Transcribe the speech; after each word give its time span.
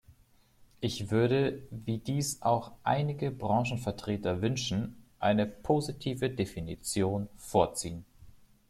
Ich 0.79 1.11
würde– 1.11 1.61
wie 1.69 1.99
dies 1.99 2.41
auch 2.41 2.71
einige 2.83 3.29
Branchenvertreter 3.29 4.41
wünschen– 4.41 4.95
eine 5.19 5.45
positive 5.45 6.27
Definition 6.31 7.27
vorziehen. 7.37 8.03